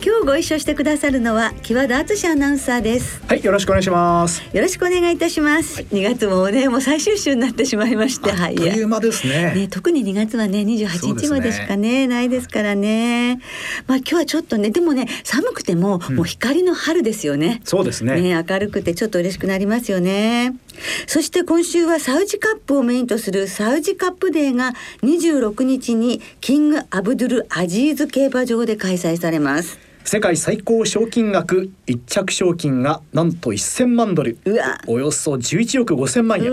[0.00, 3.20] 今日ご一緒してくださるのは木和田敦アナウンサーです。
[3.26, 4.42] はい、よろしくお願いします。
[4.52, 8.50] よろしくお願いいたします、2月もねもう最終週になってしまいましてはい。
[8.50, 9.54] あっという間ですね。
[9.54, 13.40] ね、特に2月はね28日までしかねないですからね。
[13.88, 17.60] まあ今日はちょっとねでもね寒くても、もう光の春ですよね。
[17.64, 18.20] そうですね。
[18.20, 20.54] ね明るくてちょっと嬉しくなりますよね。
[21.08, 34.38] そして今週はサウジカップをメインとするサウジカップデーが26日にキングアブドゥル・アジーズ競馬場で開催されます世界最高賞金額一着賞金がなんと1000万ドル、
[34.86, 36.46] およそ11億5000万円。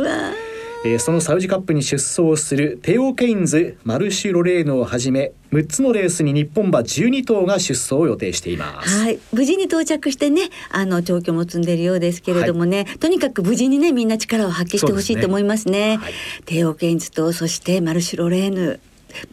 [0.86, 9.00] えーそのサウジカップに出走するテオ・ケインズ、マルシュ・ロレーノをはじめ6つのレースに日本馬12頭が出走を予定しています。
[9.00, 15.96] はい、無事に到着してね、あの調教も積んでいるようですけれどもね、とにかく無事にね、みんな力を発揮してほしいと思いますね。
[15.96, 16.14] はい
[16.46, 18.82] テオケンズと、そしてマルシュロレーヌ。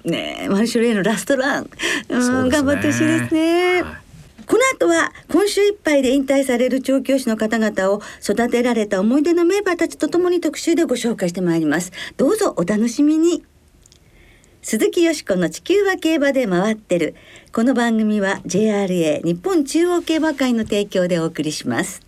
[0.05, 1.71] ねえ、マルシュロレーヌラストラン、
[2.09, 3.83] うん、ね頑張ってほしいですね。
[3.83, 4.12] はい
[4.47, 11.93] この後は今週いっぱいで引退される調教師の方々を育てられた思い出のメンバーたちとともに特集でご紹介してまいります。
[12.17, 13.45] どうぞお楽しみに。
[14.63, 17.15] 鈴木よしこの地球は競馬で回ってる。
[17.53, 22.01] この番組は JRA 日本中央競馬会の提供でお送りします。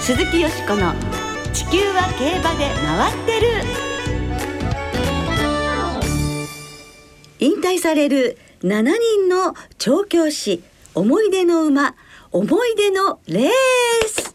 [0.00, 0.94] 鈴木よしこの
[1.56, 3.48] 地球は競馬で回ってる。
[7.38, 10.62] 引退される7人の調教師
[10.94, 11.94] 思い出の馬
[12.30, 13.50] 思い出のレー
[14.06, 14.34] ス。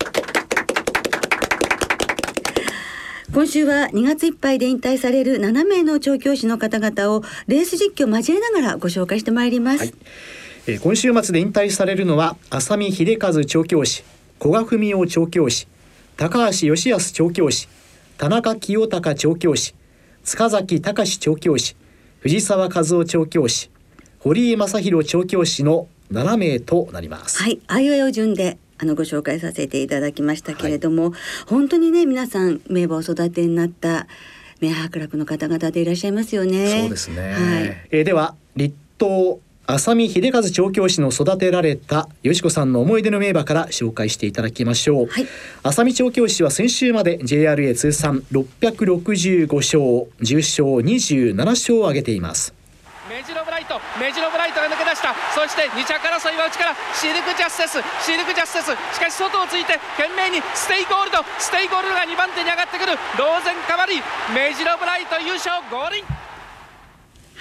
[3.32, 9.94] 今週は2月いっぱいで引退される7名の調教師の方々をレース実況交えながらご紹介してまいります、はい。
[10.66, 14.04] えー今週末で引退されるのは浅見秀和調教師
[14.40, 15.68] 古賀文雄調教師
[16.18, 17.68] 高橋義康調教師
[18.18, 19.76] 田中清隆調教師
[20.24, 21.76] 塚崎隆調教師
[22.20, 23.72] 藤沢和夫調教師
[24.20, 27.42] 堀井正弘調教師の7名となります。
[27.42, 31.14] はい、あいうえお順であのご紹介させていただきましたけれども、
[31.48, 34.08] 本当にね皆さん名馬を育てになった
[34.60, 36.82] 名伯楽の方々でいらっしゃいますよね。
[36.82, 37.34] そうですね。
[37.34, 37.88] はい。
[37.90, 39.40] えーでは立東
[39.74, 45.08] 浅見秀一調教師の育てられた淑子さんの思い出の名馬から紹介していただきましょう。
[45.08, 45.28] はい。
[45.64, 52.54] 浅見調教師は先週まで JRA 通算665勝重賞27勝を挙げています。
[53.08, 55.16] メジロブライトメジロブライトが抜け出した。
[55.32, 58.76] そして2着争いは内からシルクジャスティスシルクジャステス。
[58.76, 61.24] しかし外をついて懸命にステイゴールド。
[61.40, 63.00] ステイゴールドが2番手に上がってくる。
[63.16, 66.04] ローゼンカバリーメジロブライト優勝合輪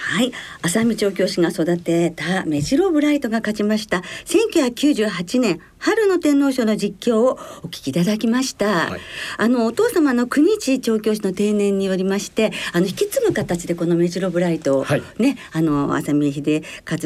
[0.01, 0.31] はい、
[0.63, 4.01] 浅見調教師が育てたメジロブライトが勝ちました。
[4.25, 9.01] 1998年春の天皇賞の実況をお聞きいただきました、はい。
[9.37, 15.03] あのお父様の国地調教師の定年によりましてあの引き継ぐ形でこのメジロブライトをはい。
[15.19, 16.97] ね、あの浅見秀和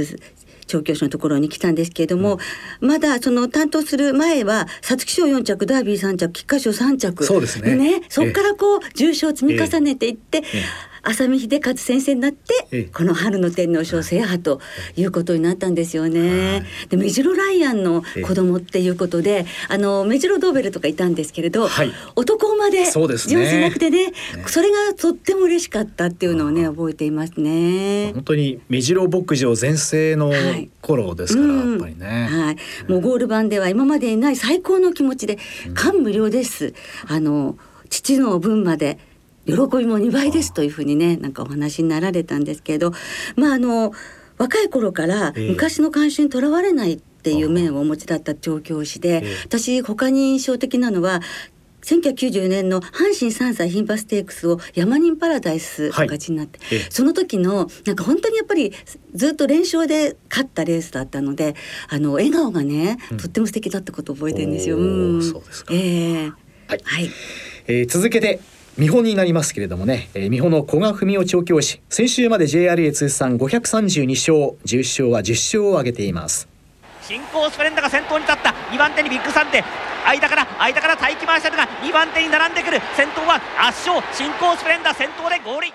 [0.66, 2.40] 調教師のところに来たんですけれども、
[2.80, 8.02] まだその担当する前は皐月賞4着ダービー3着菊花賞3着そうですね。
[8.10, 12.84] そこからこう重賞を積み重ねていって、ええ浅見秀和先生になって、ええ。
[12.84, 14.60] この春の天皇賞制覇と
[14.98, 15.06] い。
[15.06, 16.66] うことになったんですよね。
[16.90, 21.92] でメジロライアンの子供っていうことで、あのメジロドーベルとかいたんですけれど、はい。
[22.16, 23.36] 男馬でそうですね。
[23.36, 24.14] 上手なくてねね。
[24.48, 28.12] それがとっても嬉しかったっていうのをね覚えていますね。
[28.14, 30.70] 本当に目白牧場全盛のはい。
[30.82, 31.72] 頃ですから、うん。
[31.72, 32.28] やっぱりね。
[32.30, 35.38] はい、もうゴール版では今までにない最高の気持ちで
[35.74, 36.74] 感無量です。
[37.08, 37.58] あの
[37.90, 38.98] 父の分まで
[39.46, 42.94] 喜びも2倍ですというふうにねなんかお話になられたんですけれど、
[43.36, 43.94] まああの
[44.38, 45.50] 若い頃からええ。
[45.50, 51.22] 昔の慣習にとらわれないっていう面をお持ちだった調教師で、ええ私他に印象的なのは。
[51.86, 56.88] 1994年の阪神3歳牝馬ステークスを山人パラダイスが勝ちになって、はいええ。
[56.90, 58.74] その時のなんか本当にやっぱり
[59.14, 61.56] ずっと連勝で勝ったレースだったので
[61.88, 63.18] あの笑顔がね、うん。
[63.18, 64.78] とっても素敵だったことを覚えてるんですよ。
[64.78, 65.22] うん。
[65.22, 65.76] そうですか。
[65.76, 66.30] ええ。
[66.68, 66.80] はい。
[66.84, 67.10] はい。
[67.68, 68.40] えー続けて
[68.78, 71.82] 美浦になりますけれどもね、えー、美浦の古賀史生調教師。
[71.90, 74.58] 先週まで JRA 通算532勝。
[74.66, 76.50] 10勝は10勝を挙げています。
[77.02, 78.50] シンコウスプレンダが先頭に立った。
[78.72, 79.66] 2番手にビッグサンデー
[80.06, 82.82] 間から間からタイキマーシャルが2番手に並んでくる。
[82.98, 84.04] 先頭は圧勝。
[84.12, 85.74] シンコウスプレンダ先頭でゴールイン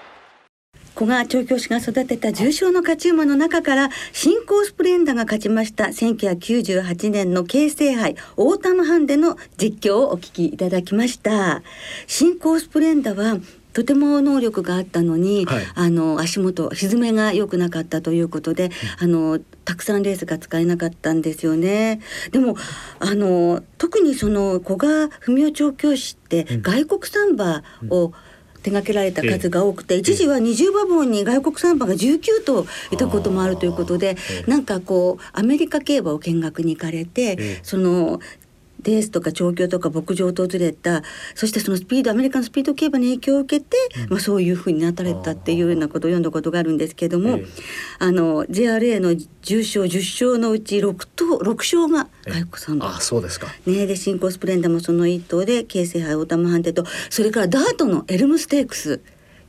[1.01, 5.85] 古賀調教師が育てた重賞の勝ち馬の中からシンコウスプレンダが勝ちました。
[5.85, 11.63] 1998年の京成杯オータムハンデの実況をお聞きいただきました。
[12.07, 13.39] 新興スプレンダは
[13.73, 18.71] とても能力があったのに、はい、あの足元沈めが良くなかったということで、うん、
[19.05, 22.03] あのたくさんレースが使えなかったんですよね。
[22.31, 22.57] でも
[22.99, 28.13] あの特にその古賀文雄調教師って外国サンバを、うん
[28.63, 34.17] 手掛けられた数が多くて、一時は20馬本に外国サンバが19頭いたこともあるということで、
[34.47, 38.21] なんかこうアメリカ競馬を見学に行かれて、その
[38.85, 41.03] レースとか調教とか牧場を訪れた
[41.35, 47.47] そしてそのスピードアメリカのスピード競馬に影響を受けて、うん、まあ、そういうふうになったれたっていうようなことを読んだことがあるんですけども、えー、
[47.99, 59.01] あの JRA の重賞10勝のうち6頭6勝が外国産あそうですか、ね、で新興スプレンダーもその1頭で京成杯オータムハンデとそれからダートのエルムステークス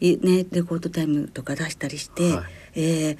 [0.01, 2.43] ね、レコードタイムとか出したりして、はい、
[2.73, 3.17] えー、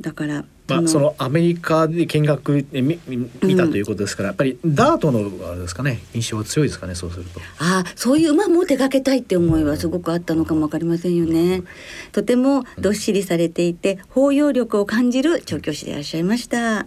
[0.00, 7.40] だからまあ、そのアメリカで見学で見見たということですから、うん、やっぱりダートのあれですかね印象は強いですかねそうすると。
[7.58, 11.66] ああそういう馬も手がけたいって思いはすごくあったのかもわかりませんよね、うん、
[12.12, 16.86] とてもどっしりされていて包容力を感じる調教師でいらっしゃいました、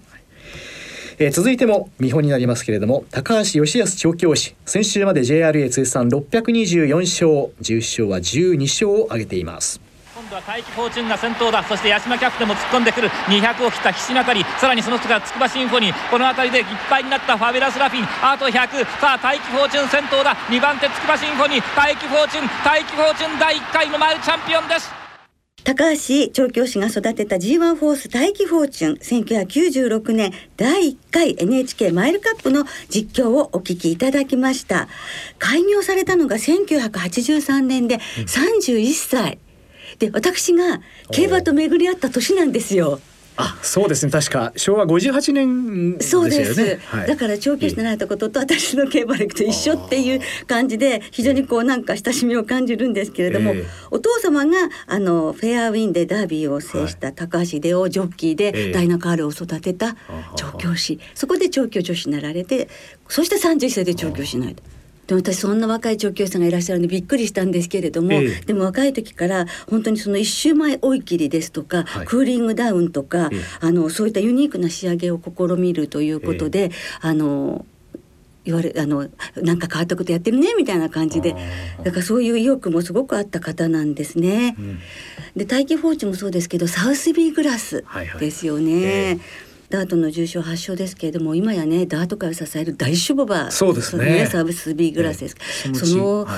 [1.19, 9.86] えー、続いても見本になりますけれども高橋義康調教師先週まで JRA 通算624勝重賞は12勝を挙げています
[10.27, 11.63] 今度は大気フォーチュンが先頭だ。
[11.63, 13.07] そして八島キャプテンも突っ込んでくる。
[13.31, 18.07] 200を切った岸中さらにその人が筑波シンフォニーこの辺りでいっぱいになったファベラスラフィン。
[18.21, 20.35] あと100さあ大気フォーチュン先頭だ。
[20.49, 24.91] 2番手筑波シンフォニー大気フォーチュン大気フォーチュン第1回のマイルチャンピオンです。
[25.63, 30.33] 高橋調教師が育てた G1 フォース大気フォーチュン1996年。
[30.57, 34.89] 第1回 NHK マイルカップの実況をお聞きいただきました。
[35.39, 39.39] 開業されたのが1983年で31歳、
[39.99, 42.99] で私が競馬と巡り合った年なんですよ。
[43.37, 44.11] あ、そうですね。
[44.11, 46.77] 確か昭和58年、ね、そうです。
[46.87, 54.57] はい、だから調教師になられたことと私の競馬歴と一緒っていう感じで非常にこうなんか親しみを感じるんですけれども、えー、お父様が
[54.87, 59.95] あのフェアウィンでダービーを制した高橋秀夫ジョッキーで、ダイナカールを育てた
[60.35, 62.69] 調教師、そこで調教女子になられて、
[63.07, 64.63] そして31歳で調教しないと。
[65.07, 77.65] で私そんな若い調教師さんがいらっしゃるんでびっくりしたんですけれども、ええ、でも若い時から本当にその一周前追い切りですとか、はい、クーリングダウンとか、え、あのそういったユニークな仕上げを試みるということで、あの
[78.43, 81.35] 言われあのなんか変わったことやってるねみたいな感じで。
[81.83, 84.55] だからそういう意欲もすごくあった方なんですね。
[84.57, 84.79] うん、
[85.35, 87.83] で大気放置もそうですけどサウスビーグラス
[88.19, 88.73] ですよね。
[88.73, 89.19] はいはい
[89.69, 94.25] ダートの重症発症ですけれども今やねダート界を支える大守護馬そうですね。
[94.27, 95.35] サービスビーグラスです、
[95.69, 96.37] ね、その、は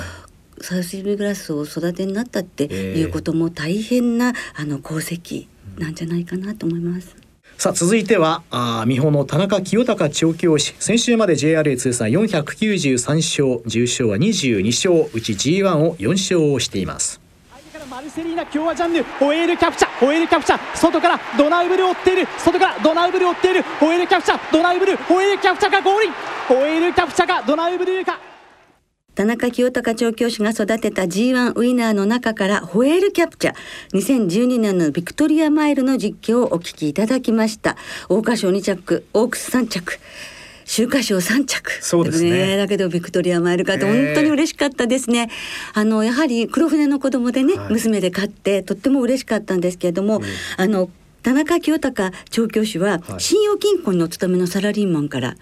[0.60, 5.46] い、サービスビーグラスを育てになったっていうことも大変な、あの功績
[5.78, 7.16] なんじゃないかなと思います。
[7.56, 10.74] さあ続いてはあ美穂の田中清隆調教師。
[10.78, 17.19] 先週まで JRA 通算493勝重賞は22勝うち G1 を4勝しています
[18.00, 26.12] マルセリーナ今日はジャンヌホエールキャプチャホエールキャプチャ外からドナウブル追っている外からドナウブル追っているホエールキャプチャドナウブルホエールキャプチャがゴールイン
[26.48, 28.18] ホエールキャプチャがドナウブルか。
[29.14, 33.54] 田中清隆調教師が育てた G1 ウィナーの中からホエールキャプチャ
[33.92, 37.76] 2012年のビクトリアマイルの実況をお聞きいただきました。
[38.08, 39.98] 桜花賞2着オークス3着
[40.70, 41.72] 秋華賞3着。
[41.82, 45.28] そうですね、ね、だけどビクトリアマイル勝ったの本当に嬉しかったですね、
[45.74, 50.20] あのやはり黒船の子供でね、はい、娘で買ってとっても嬉しかったんですけれども、
[50.56, 50.88] あの
[51.24, 55.34] 田中清隆調教師は信用金庫にお勤めのサラリーマンから、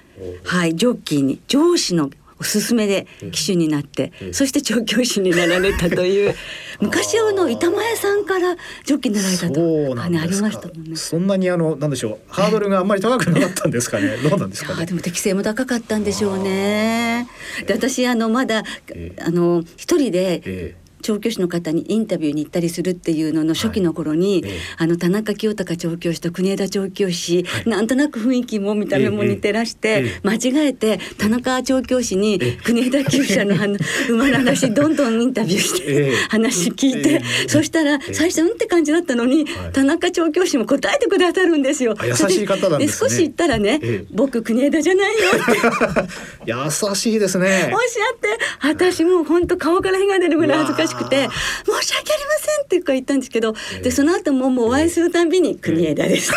[0.44, 2.08] はい、ジョッキーに上司の
[2.40, 6.34] おすすめで騎手になって、うん、そして調教師になられたという
[6.80, 10.96] 昔あの板前さんからジョッキーになられたとねありましたもんね。
[10.96, 14.16] そんなにあのなんでしょうハードルがあんまり高くなかったんですかね。
[14.22, 17.26] どうなんですか、ね、でも適性も高かったんでしょうね。
[17.66, 24.52] で私あのまだ、えー、あの一人で、えー調教師の方にインタビューに行ったりするっていうのの初期の頃に、はい。
[24.52, 33.54] ええ、あの田中清隆調教師と国枝調教師、はい、なんとなく雰囲気も見た目も似てらして、え、間違えて田中調教師に国枝厩舎の
[34.10, 41.94] 馬の話どんどんインタビューして、話聞いて、そしたら最初うんって感じだったのに、田中調教師も答えてくださるんですよ。
[42.04, 43.80] 優しい方なんです、ね、少し言ったらね、
[44.12, 46.52] 僕国枝じゃないよって。
[46.88, 47.70] 優しいですね。
[47.72, 48.28] おっしゃって
[48.60, 51.28] 私もう本当顔から火が出るぐらい恥ずかしくて
[51.66, 56.32] 申し訳ありませんって言ったんですけど、でその後ももうお会いするたんびに国枝です、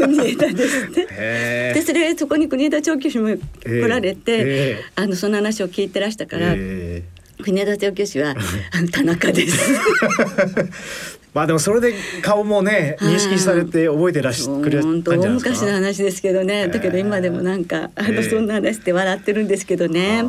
[0.00, 1.06] 国枝ですって。
[1.74, 6.54] でそれそこに国枝調教師も来られて、あのその話を聞いてらしたから。
[7.40, 8.34] 国枝調教師は
[8.72, 9.72] あの田中です
[11.34, 13.14] まあでもそれで顔もねはい。
[13.14, 15.50] 認識されて覚えてらしくれたんじゃない大ですか？
[15.50, 18.12] 昔の話ですけどね、ーだけど今でもなんか、あえ。
[18.12, 20.24] えのそんな話で笑ってるんですけどね。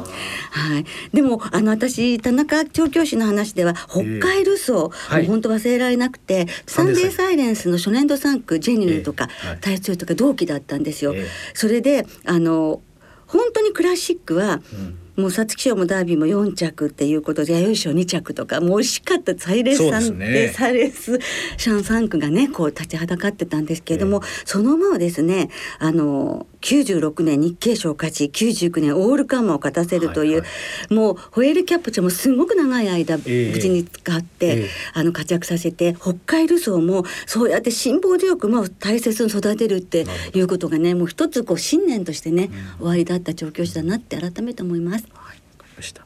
[0.52, 0.86] はい。
[1.14, 5.24] でもあの私田中調教師の話では北海ルソー、はい。
[5.24, 9.58] もう本当忘れられなくて、サンデーサンデーサイレンスの初年度3区ジェニューとか、ええはい。
[9.62, 11.14] 大強とか同期だったんですよ。
[11.16, 11.28] ええ。
[11.54, 12.82] それであの
[13.26, 19.38] 本当にクラシックは、うんもう皐月賞もダービーも4着っていうことで弥生賞2着とかもう惜しかった。
[19.38, 21.20] サイレンスさんですねでサイレンス
[21.58, 25.50] シャン3区がねこう立ちはだかってたんですけれども、そのままですね
[25.80, 30.50] あの96年日経賞勝ち99年オールカンマを勝たせるという、はい
[30.90, 45.06] もうホエールキャップちゃんもすごく長い間無ええ事に使って、ええあの活躍させて北海ルソーもそうやって辛抱強く馬を大切に育てるっていうことがねもう一つこう信念としてね、終わりだった調教師だなって改めて思います。
[45.14, 46.06] はい、わかりました。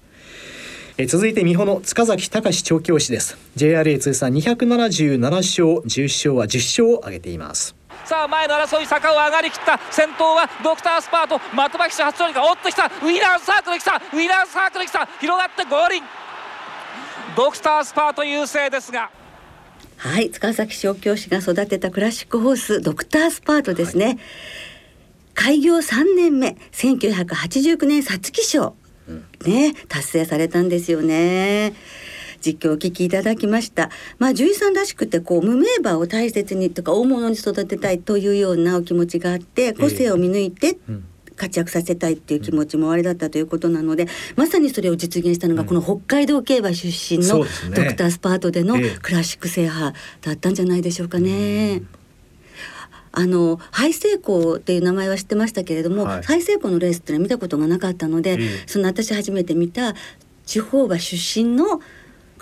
[0.97, 3.37] えー続いて美穂の塚崎隆調教師です。
[3.55, 7.75] JRA 通算277勝、10勝は10勝を挙げています。
[8.05, 13.95] さあ前の争い坂を上がりきった先頭はドクタースパート的場騎手初勝利がおっときたウィナーサークル来た。
[13.95, 15.07] ウィナーサークル来た。
[15.19, 16.03] 広がって合輪
[17.35, 19.09] ドクタースパート優勢ですが。
[19.97, 24.17] はい、塚崎調教師が育てたクラシックホースドクタースパートですね。
[25.33, 28.75] 開業3年目、1989年皐月賞、
[29.45, 31.73] ね達成されたんですよね。
[32.43, 33.89] 実況をお聞きいただきました。
[34.19, 41.05] まあ獣医さんらしくてこう無名馬を大切にとか大物に育てたいというようなお気持ちがあって個性を見抜いてうん。
[41.35, 48.97] 活躍させたいっていう気持ちもおありだったということなので、まさにそれを実現したのがこの北海道競馬出身のドクタースパートでのええ。
[49.01, 51.81] クラシック制覇だったんじゃないでしょうかね。
[53.15, 56.23] あのハイセイコーっていう名前は知ってましたけれども、はい。
[56.23, 58.63] ハイセイコーのレースっていうのは見たことがなかったので、ええ。
[58.67, 59.95] その私初めて見た
[60.45, 61.81] 地方馬出身の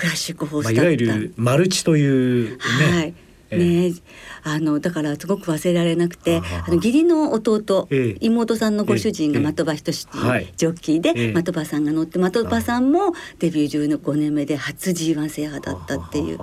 [0.02, 0.92] クラシックホーまあ、スだった。
[0.92, 2.58] いわゆるマルチというね。
[2.92, 3.14] はい。
[3.52, 3.90] ええ。
[3.92, 3.96] ね
[4.44, 8.18] あのだからすごく忘れられなくてあの義理の弟、ええ。
[8.20, 9.46] 妹さんのご主人がええ。
[9.54, 10.52] 的場仁志はい。
[10.58, 11.34] ジョッキーで、ええ。
[11.34, 16.40] 的場さんが乗って的場さんもデビュー15年目で初 G1 制覇だったっていう。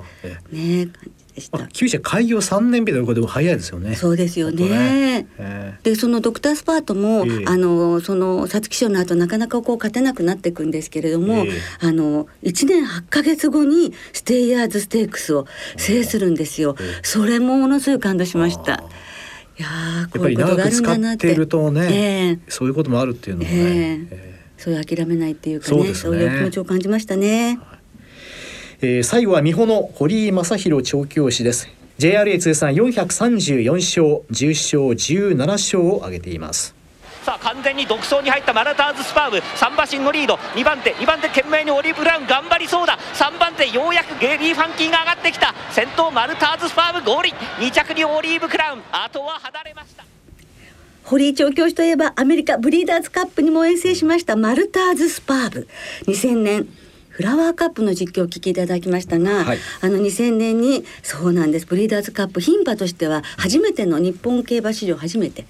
[0.53, 0.89] ね
[1.39, 1.69] でしたあ、。
[1.73, 3.95] 厩舎開業3年目ということでも早いですよね。
[3.95, 16.77] そうですよねねえでそのドクタースパートも、ええあのその皐月賞の後なかなかこう勝てなくなっていくんですけれども、ええあの1年8ヶ月後にステイヤーズステークスを制するんですよ。
[16.81, 18.75] ええそれもものすごい感動しました。
[18.75, 18.85] あ
[19.59, 19.69] いや
[20.13, 21.17] こういうことがあるんだなっ。
[21.17, 24.29] ててるとね、ええそういうこともあるっていうのはね。
[24.59, 27.61] そういう諦めないっていうかねそうですねそういう気持ちを感じましたね。
[28.81, 31.69] えー最後は美穂の堀井正弘調教師です。
[31.99, 36.77] JRA 通算434勝、10勝、17勝を挙げています。
[37.25, 39.39] さあ完全に独走に入ったマラターズスパーブ。
[39.39, 40.35] 3馬身のリード。
[40.55, 42.97] 2番手2番手懸命にオリーブ・ブラウン頑張りそうだ。
[43.15, 45.53] 3番手ようやくゲリー・ファンキーが上がってきた。
[45.73, 48.83] 先頭マルターズスパーブ合輪2着にオリーブ・クラウン。
[48.93, 50.05] あとは離れました。
[51.03, 55.69] 堀井調教師といえばアメリカブリーダーズカップにも遠征しましたマルターズスパーブ。
[56.07, 56.69] 2000年
[57.19, 59.59] フラワーカップの実況をお聞きいただきましたが、はい。
[59.81, 61.67] あの2000年にそうなんです。
[61.67, 65.45] ブリーダーズカップ牝馬としては初めての日本競馬史上初めて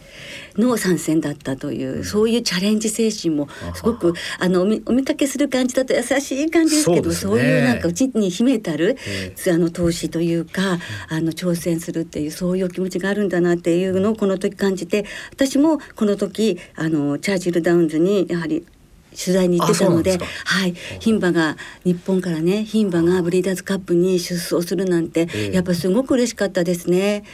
[0.56, 7.42] の参戦だったという、そういうチャレンジ精神もすごくあのお見かけする感じだと優しい感じですけどそうね。
[7.42, 10.78] いうなんかうちに秘めたる、えあの投資というか
[11.10, 18.64] あの挑戦するっていうそういうお気持ちがあるんだなっていうのをこの時感じて私もこの時あのチャーチルダウンズにやはり
[19.10, 20.74] 取材に行ってたのではい。
[21.00, 25.52] 牝馬が日本からね牝馬がブリーダーズカップに出走するなんて、ええ。
[25.52, 27.24] やっぱすごく嬉しかったですね。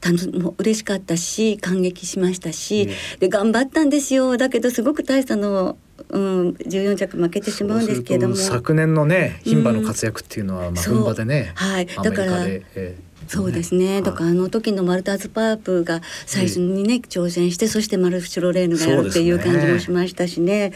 [0.00, 2.88] たのも嬉しかったし感激しましたし、
[3.20, 4.36] で頑張ったんですよ。
[4.36, 5.76] だけどすごく大差の、
[6.08, 8.36] うん、14着負けてしまうんですけれども。
[8.36, 10.94] 昨年のね牝馬の活躍っていうのは、まあそう。
[10.96, 11.86] 本場でね、はい。
[11.86, 14.02] だからえーそうですね。
[14.02, 20.72] だからあの時のマルターズパープが最初にね、挑戦してそしてマルフシュロレーヌがやるっていう感じもしましたしね。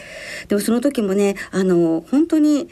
[0.48, 2.68] でもその時もねあの本当に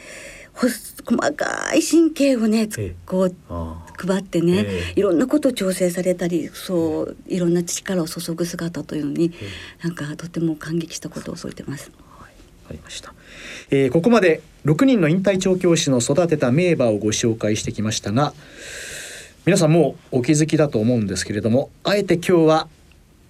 [0.53, 2.67] ほ細かい神経をね
[3.05, 4.99] こうあ配ってね、ええ。
[4.99, 9.31] いろんなことを調整されたりそういろんな力を注ぐ姿というのに、
[9.81, 11.91] なんかとても感激したことを覚えてます。
[12.67, 13.13] ありました、
[13.69, 18.33] えーここまで6人の引退調教師の育てた名馬をご紹介してきましたが
[19.45, 22.67] 皆さんもうお気づきだと思うんですけれどもあえて今日は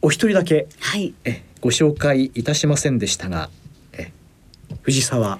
[0.02, 1.14] お一人だけはい。
[1.26, 3.50] えご紹介いたしませんでしたが
[3.92, 4.14] え
[4.84, 5.40] 藤沢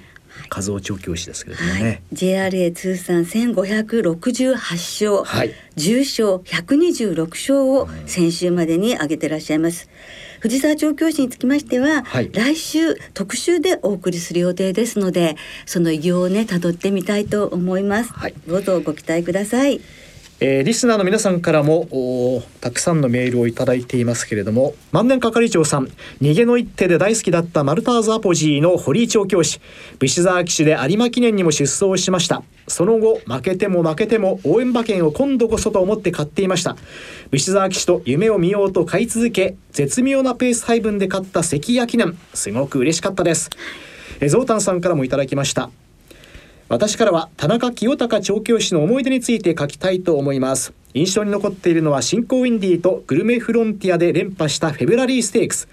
[0.50, 1.82] 和夫調教師ですけれどもはい。
[1.82, 5.54] ね、、JRA 通算1568勝、はい。
[5.78, 9.88] 10勝126勝を先週までに挙げてらっしゃいます。
[10.40, 12.30] 藤沢調教師につきましては、はい。
[12.34, 18.34] 来週特集でお送りする予定ですのでその偉業をね辿ってみたいと思います、はい。
[18.46, 19.80] どうぞご期待ください
[20.38, 25.86] えー、リスナーの皆さんからもたくさんのメールをいただいていますけれども万年係長さん
[26.20, 29.60] 逃げの一手で大好きだったマルターズアポジーの堀井調教師
[29.98, 32.42] 武士沢騎手で有馬記念にも出走しました。
[32.68, 36.76] その後負けても負けても応援馬券を今度こそと思って買っていました。
[37.30, 42.18] 武士沢騎手と夢を見ようと買い続け絶妙なペース配分で勝った関谷記念。
[42.34, 43.50] すごく嬉しかったです。
[44.20, 45.70] えゾウタンさんからもいただきました。
[46.68, 50.72] 私からは田中清隆調教師の思い出について書きたいと思います。
[50.94, 55.68] 印象に残っているのは新興ウィンディーとグルメフロンティアで連覇したフェブラリーステークス。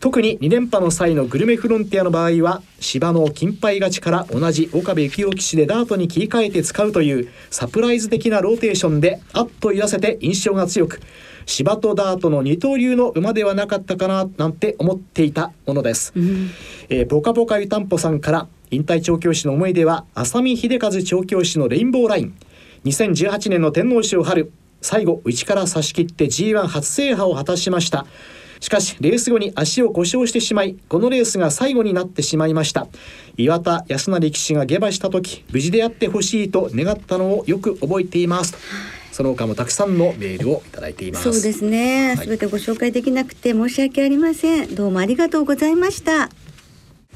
[0.00, 11.02] 特に2連覇の際のグルメフロンティアの場合は芝の金牌勝ちから同じ岡部幸雄騎士でダートに切り替えて使うというサプライズ的なローテーションであっと言わせて印象が強く。
[11.50, 16.50] 芝とダートの二刀流の馬ではなかったかななんて思っていたものです、うん、
[16.88, 22.36] えー、ポカポカ湯たんぽさんから引退調教師の思い出は浅見秀和調教師のレインボーライン。
[22.84, 28.06] 2018年の天皇賞春最後内から差し切って G1 初制覇を果たしました。
[28.60, 32.86] しかしレース後に足を故障してしまいこのレースが最後になってしまいました。
[33.36, 38.54] 岩田康成騎士が下馬した時無事であってほしいと願ったのをよく覚えています
[39.12, 41.32] その他もたくさんのメールをいただいています。
[41.32, 42.16] そうですね。
[42.16, 44.74] すべ、はい、てご紹介できなくて申し訳ありません。
[44.74, 46.30] どうもありがとうございました。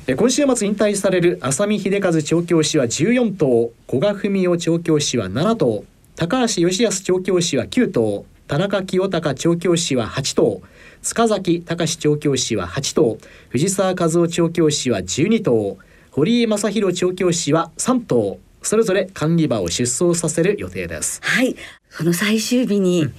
[0.07, 5.85] 今週末引退される浅見秀和調教師は14頭古賀文夫調教師は7頭
[6.15, 10.61] 高橋義康調教師は9頭田中清隆調教師は8頭
[11.01, 13.17] 塚崎隆調教師は8頭
[13.49, 15.79] 藤沢和夫調教師は12頭
[16.11, 21.21] 堀江正弘調教師は3頭それぞれ管理馬を出走させる予定です。
[21.23, 21.57] はい
[21.97, 23.15] その最終日に、うん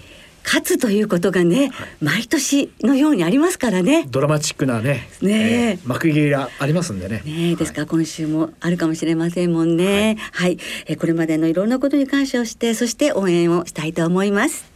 [0.46, 4.05] 勝つということがね、はい、毎年のようにありますからね。
[4.08, 7.24] ドラマチックなね、ね、えー、幕切りがありますんでね。
[7.25, 10.17] ねですから、今週もあるかもしれませんもんね。
[10.34, 14.72] はい、はい、えー、これまでのいろんなことに感謝をして、そして応援をしたいと思います。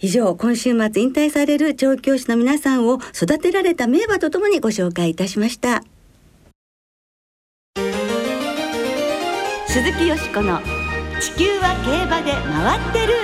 [0.00, 5.84] 以上、今週末引退される調教師の皆さんを育てられた名馬とともにご紹介いたしました。
[9.68, 10.60] 鈴木よしこの
[11.20, 13.14] 地球は競馬で回ってる。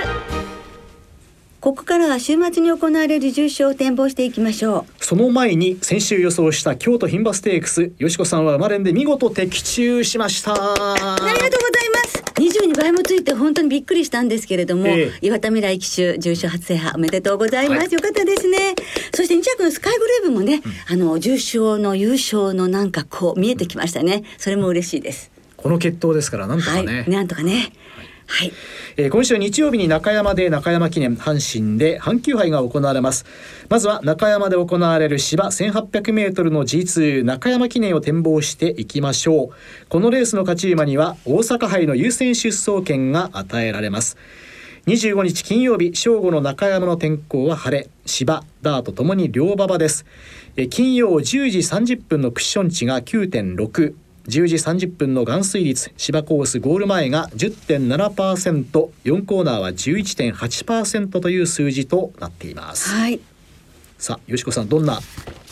[1.61, 5.05] ここからは週末に行われる重賞を展望していきましょう。
[5.05, 10.53] その前に先週予想した京都牝馬ステークスよしこさんは馬連で見事的中しました。
[10.55, 11.51] ありがとうござい
[11.95, 12.25] ます。
[12.35, 18.75] 22倍もついて本当にびっくりしたんですけれども、えー、岩田未来騎手重賞初制覇おめでとうございます、はい、よかったですね。
[19.15, 24.25] そして2着のスカイブレイブもね、うん、あの重賞の優勝のなんかこう見えてきましたね。
[24.37, 25.34] それも嬉しいです
[25.65, 27.73] この決闘ですからなんとかね、はい、なんとかね。
[28.27, 28.53] はい、
[28.99, 33.25] えー、今週日曜日に中山で中山記念阪神で阪急杯が行われます。
[33.71, 39.89] まずは中山で行われる芝 1800m の G2 中山記念を展望していきましょう。
[39.89, 44.19] このレースの勝ち馬には大阪杯の優先出走権が与えられます。
[44.87, 47.89] 25日金曜日正午の中山の天候は晴れ。
[48.05, 50.05] 芝ダートともに両馬場です。
[50.69, 53.95] 金曜10時30分のクッション値が9.6
[54.29, 62.91] 10時30分の含水率芝コースゴール前が 10.7%4 コーナーは11.8%という数字となっています。
[62.91, 63.21] はい。
[63.99, 65.01] さあ、よしこさん、どんな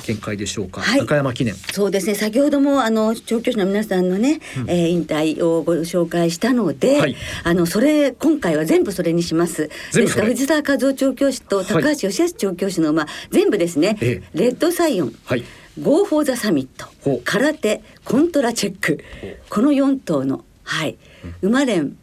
[0.03, 1.55] 見解でしょうか、はい、中山記念。
[1.55, 2.15] そうですね。
[2.15, 9.71] 先ほどもあの調教師の皆さんのね、うん、えー、引退をご紹介したので、はい、あのそれ今回は全部それにします。
[9.95, 13.97] ですから藤沢和夫調教師と高橋祥泰調教師の、まあ、全部ですね、
[14.35, 15.45] レッドサイオン、はい
[15.81, 19.03] ゴーフォーザサミットカラテコントラチェック。
[19.49, 20.99] この4頭のはい
[21.41, 21.97] 馬連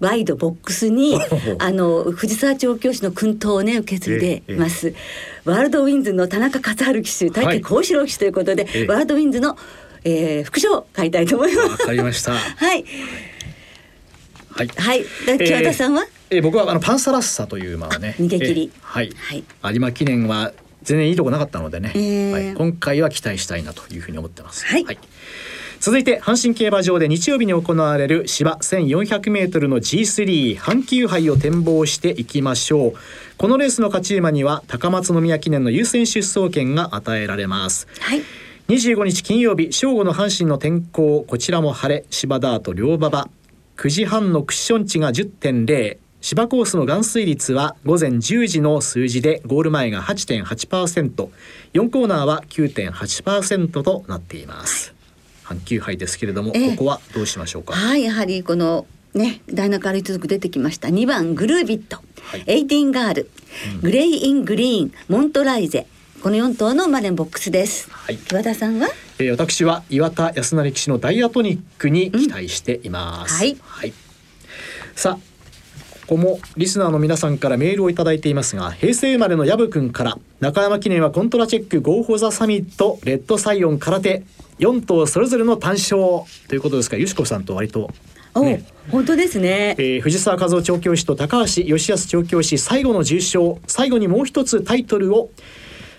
[0.00, 1.16] ワイドボックスに
[1.58, 4.90] あの藤沢調教師の薫陶をね受け継いでいます、え。
[4.90, 4.94] え
[5.46, 9.56] え、ワールドウィンズの田中勝春騎手武幸四郎騎手ということで、はい、ワールドウィンズの、
[10.04, 11.68] えー、副賞を買いたいと思います。
[11.68, 12.34] わかりました。
[12.36, 12.84] はい。
[14.50, 15.04] はい、はい、
[15.38, 18.16] 清田さんは、えー、僕はあのパンサラッサという馬はね。
[18.20, 24.66] 逃げ切り、はい、はい、有馬記念は全然いいとこなかったのでね、えー、はい、今回は期待したいなというふうに思ってます。
[24.66, 24.98] はい、はい。
[25.80, 32.92] 続いて阪神競馬場で日曜日に行われる芝 1400m の G3 阪急杯を展望していきましょう。
[33.36, 38.22] このレースの勝ち馬には高松宮記念の優先出走権が与えられます、はい、
[38.68, 43.28] 25日金曜日正午の阪神の天候こちらも晴れ芝ダート両馬場。
[43.76, 54.94] 9時半のクッション値が10.0芝コースの含水率は午前10時の数字でゴール前が 8.8%4 コーナーは9.8%となっています、
[55.44, 57.74] 阪急杯ですけれども、ここはどうしましょうか？
[57.74, 60.88] はいやはりこのね大中から続く出てきました。
[60.88, 63.30] 2番グルービット、はい、エイティンガール、
[63.74, 64.92] うん、グレイ・イン・グリーン。
[65.08, 65.86] モントライゼ。
[66.22, 73.92] この4頭の馬連ボックスです、はい、岩田さんは、えー、私は岩田康誠騎手のダイアトニックに期待しています、うん、はい、はい、
[74.94, 75.31] さあ
[76.12, 84.22] こここもリスナーの皆さんからメールをいただいていますが平成生まれのヤブくんから中山記念はコントラチェックゴーフォーザサミットレッドサイオンカラテ
[84.58, 85.98] 4頭それぞれの単勝
[86.48, 87.90] ということですがよしこさんと割と
[88.34, 88.62] お、ね。
[88.90, 89.74] 本当ですね。
[89.78, 95.30] えー藤沢和夫調教師と高橋義康調教師最後の重賞最後にもう一つタイトルを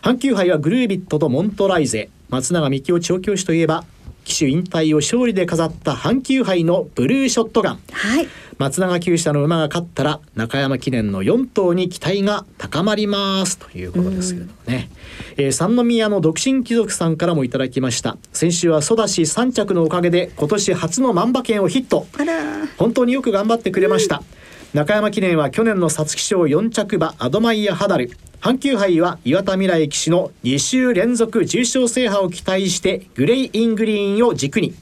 [0.04, 3.84] 阪急杯はグルービットとモントライゼ松永幹夫調教師といえば
[4.24, 7.80] 騎手引退を勝利で飾った阪急杯のブルーショットガン。
[7.92, 8.28] はい。
[8.58, 14.90] 松永厩舎の馬が勝ったら中山記念の4頭に期待が高まりますということですけれどもね、
[15.38, 18.18] えー三宮の独身貴族さんからもいただきました。
[18.32, 22.08] 先週はソダシ3着のおかげで今年初の万馬券をヒット。
[22.78, 24.24] 本当によく頑張ってくれました、
[24.74, 28.10] 中山記念は去年の皐月賞4着馬アドマイヤハダル。
[28.42, 34.74] 阪急杯は岩田望来騎手の2週連続重賞制覇を期待してグレイイングリーンを軸に。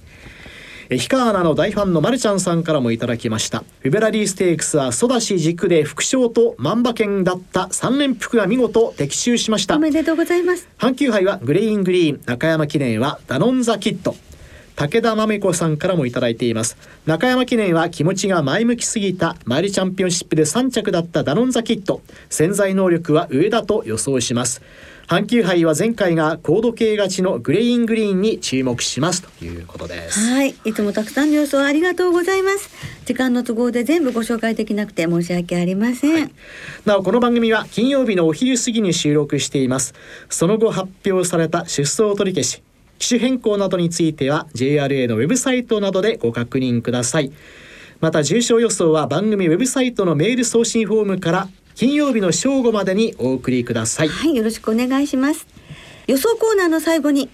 [0.90, 3.66] え氷川アナの大ファンのマルちゃんさんからもいただきました。
[3.82, 9.76] フェブラリーステークスはソダシ軸で複勝と万馬券だった3連複が見事的中しました。
[9.76, 10.70] おめでとうございます。
[10.80, 14.16] 阪急杯はグレイイングリーン中山記念はダノンザキッド
[14.82, 16.76] 武田豆子さんからもいただいています。
[17.06, 22.02] 中山記念は気持ちが前向きすぎたマイルチャンピオンシップで3着だったダノンザキッド。
[22.32, 24.64] 潜在能力は上だと予想します。
[25.06, 29.22] 阪急杯は前回が高度系勝ちのグレイングリーンに注目します。
[29.22, 30.20] ということです。
[30.20, 30.56] はい。
[30.66, 32.72] いつもたくさんの予想ありがとうございます。
[33.06, 36.32] 時間の都合で全部ご紹介できなくて申し訳ありません、
[36.86, 39.94] なおこの番組は金曜日のお昼過ぎに収録しています。
[40.28, 42.64] その後発表された出走取り消し
[43.02, 47.32] 機種変更などについては JRA のウェブサイトなどでご確認ください
[48.00, 55.48] また重症予想は番組ウェブサイトのメール送信フォームから金曜日の正午までにお送りくださいはい、よろしくお願いします。
[56.06, 57.30] 予想コーナーの最後に、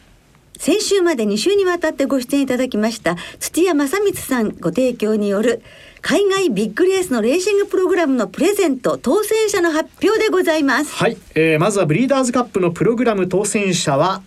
[0.58, 5.62] 先週まで2週にわたってご出演いただきました土屋正光さんご提供による
[6.02, 10.94] 海外ビッグレースのレーシングプログラムのプレゼント当選者の発表でございます。
[10.96, 14.24] はい、えーまずはブリーダーズカップのプログラム当選者は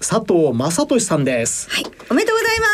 [0.00, 2.66] 佐藤正俊さんですはい、おめでとうございま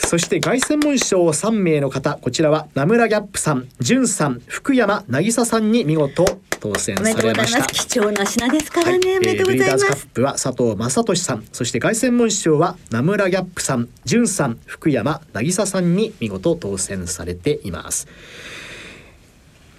[0.00, 0.08] す。
[0.08, 6.24] そして凱旋門賞3名の方こちらは名村ギャップさん、淳さん、福山渚さんに見事
[6.60, 7.46] 当選おめでとうございま。
[7.46, 7.86] されました。
[7.88, 10.06] 貴重な品ですからね、はいおめでとうございまえーブリーダーズカッす。
[10.06, 18.06] プは佐藤正俊さん、そして凱旋門賞は名村ギャップさん、淳さん、福山渚さんに見事当選されています。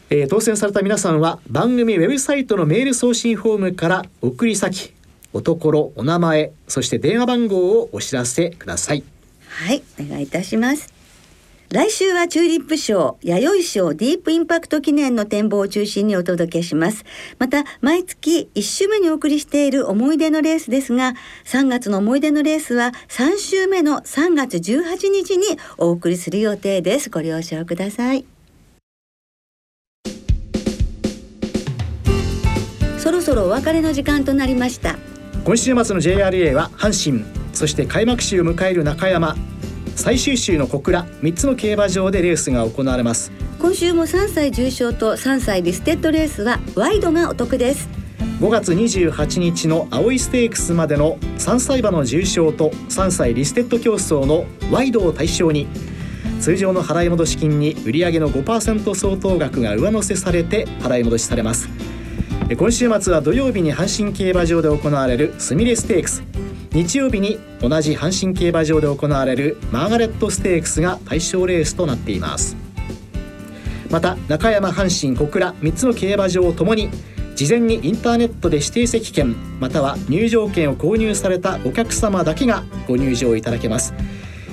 [0.09, 4.93] えー当選された皆さんは番組ウェブサイトのメール送信フォームから送り先、
[5.35, 9.03] おところ、お名前、そして電話番号をお知らせください。
[9.49, 10.93] はい、お願いいたします。
[11.73, 17.03] 来週はチューリップ賞、弥生賞ディープインパクト記念の展望を中心にお届けします。
[17.37, 27.09] また、毎月1週目にお送りしている思い出のレースですが、3月の思い出のレースは3週目の3月18日にお送りする予定です。
[27.09, 28.23] ご了承ください。
[32.99, 34.97] そろそろお別れの時間となりました。
[35.45, 37.23] 今週末の JRA は阪神。
[37.53, 39.35] そして開幕週を迎える中山。
[39.95, 41.05] 最終週の小倉。
[41.21, 43.31] 3つの競馬場でレースが行われます。
[43.59, 47.87] 今週も3歳重賞と3歳リステッドレースはワイドがお得です。
[48.39, 55.67] 5月28日の青いステークスまでの3歳馬の重賞と3歳リステッド競争のワイドを対象に
[56.41, 61.69] 通常の払い戻し金に売上の5%相当額が上乗せされて払い戻しされます。
[61.69, 61.94] え
[62.53, 66.21] 今週末は土曜日に阪神競馬場で行われるスミレステークス。
[66.73, 72.55] 日曜日に同じ阪神競馬場で行われるマーガレットステークスが対象レースとなっています。
[73.89, 76.91] また中山阪神小倉3つの競馬場ともに
[77.35, 83.95] 事前にインターネットで指定席券または入場券を購入されたお客様だけがご入場いただけます。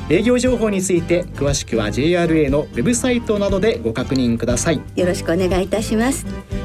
[0.09, 4.81] 営業情報について詳しくは JRA のウェブサイトなどでご確認ください。
[4.97, 6.25] よろしくお願いいたします。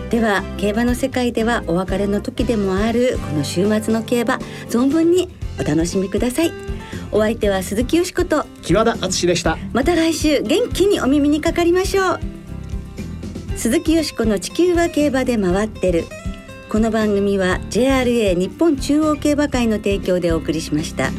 [0.10, 4.38] では競馬の世界ではお別れの時でもあるこの週末の競馬
[4.70, 6.52] 存分にお楽しみください。
[7.12, 9.58] お相手は鈴木よしこと木和田敦でした。
[9.74, 12.20] また来週元気にお耳にかかりましょう。
[13.58, 16.06] 鈴木よしこの地球は競馬で回ってる。
[16.70, 21.12] この番組は JRA 日本中央競馬会の提供でお送りしました。